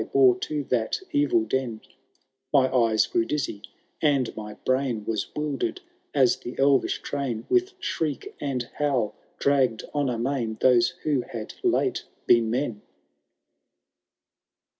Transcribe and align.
Bore 0.13 0.35
to 0.39 0.63
that 0.63 0.99
evil 1.11 1.43
den 1.43 1.79
I 1.85 1.89
My 2.51 2.75
eyes 2.75 3.05
grew 3.05 3.23
dizzy, 3.23 3.61
and 4.01 4.35
my 4.35 4.55
brain 4.55 5.05
Was 5.05 5.27
wilderM 5.35 5.77
as 6.15 6.37
the 6.37 6.57
elvish 6.57 7.03
train. 7.03 7.45
With 7.49 7.73
shriek 7.77 8.35
and 8.39 8.63
howl, 8.79 9.13
dragged 9.37 9.83
on 9.93 10.09
amain 10.09 10.57
Those 10.59 10.89
who 11.03 11.21
had 11.21 11.53
late 11.63 12.05
been 12.25 12.49
men. 12.49 12.81